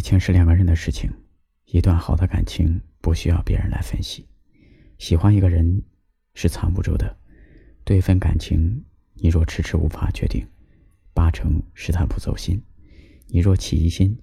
[0.00, 1.12] 爱情是两个人的事情，
[1.66, 4.26] 一段好的感情不需要别人来分析。
[4.96, 5.82] 喜欢一个人
[6.32, 7.18] 是藏不住的，
[7.84, 8.82] 对一份感情，
[9.12, 10.48] 你若迟迟无法决定，
[11.12, 12.58] 八成是他不走心；
[13.26, 14.18] 你若起疑心，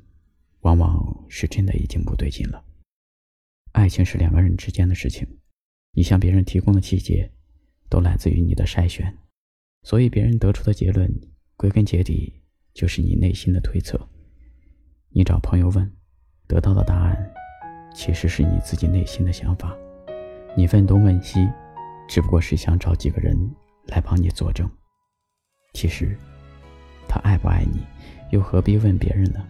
[0.62, 2.66] 往往是真的已经不对劲了。
[3.74, 5.28] 爱情是两个人之间的事情，
[5.92, 7.32] 你向别人提供的细节，
[7.88, 9.16] 都来自于你的筛选，
[9.84, 11.08] 所以别人得出的结论，
[11.56, 12.42] 归根结底
[12.74, 14.10] 就是你内心的推测。
[15.10, 15.92] 你找朋友问，
[16.48, 17.32] 得到的答案，
[17.94, 19.76] 其实是你自己内心的想法。
[20.56, 21.48] 你问东问西，
[22.08, 23.36] 只不过是想找几个人
[23.86, 24.70] 来帮你作证。
[25.74, 26.16] 其实，
[27.08, 27.82] 他爱不爱你，
[28.32, 29.44] 又何必问别人呢？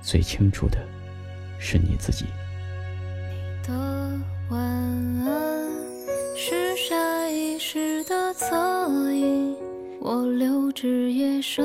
[0.00, 0.78] 最清楚的，
[1.58, 2.24] 是你自己。
[3.64, 5.70] 你的晚安
[6.36, 9.56] 是下意识的侧影，
[10.00, 11.64] 我留至夜深，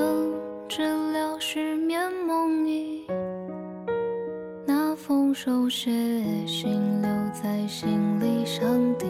[5.27, 5.91] 那封手写
[6.45, 8.63] 信留在行李箱
[8.97, 9.05] 底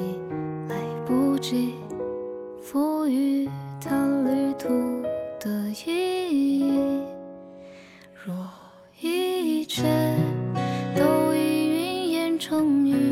[0.67, 1.75] 来不及
[2.59, 3.47] 赋予
[3.79, 3.91] 它
[4.23, 4.67] 旅途
[5.39, 7.01] 的意义。
[8.15, 8.35] 若
[8.99, 9.83] 一切
[10.95, 13.06] 都已云烟成雨，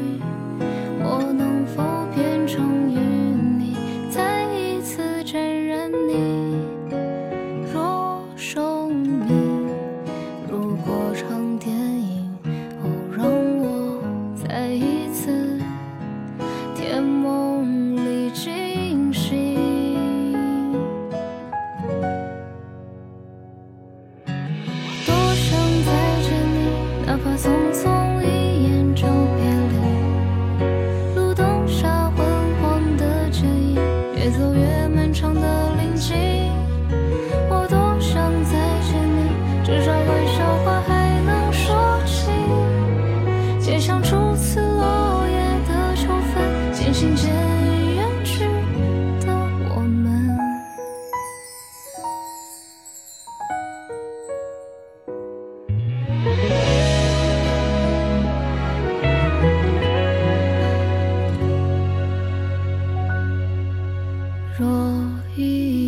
[27.17, 31.15] 哪怕匆匆一眼就别离。
[31.15, 32.25] 路灯下昏
[32.61, 33.75] 黄的剪影，
[34.17, 34.59] 越走越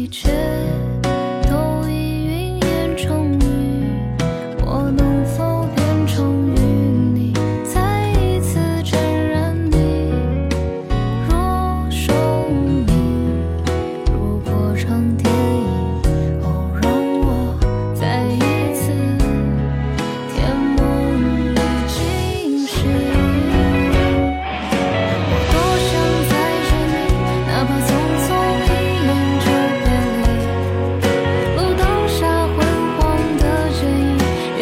[0.09, 0.76] 却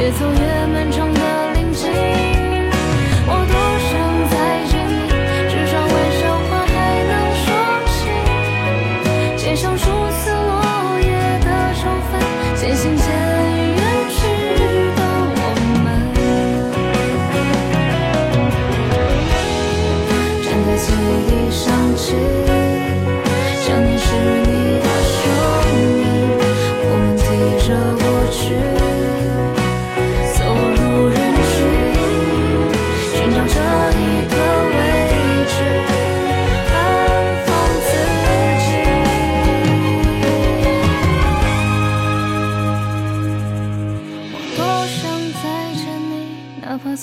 [0.06, 1.05] 越走越漫长